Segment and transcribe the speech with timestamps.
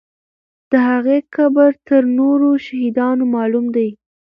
[0.71, 3.89] د هغې قبر تر نورو شهیدانو معلوم دی.